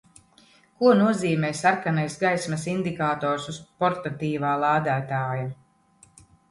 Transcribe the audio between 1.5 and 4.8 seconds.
sarkanais gaismas indikators uz portatīvā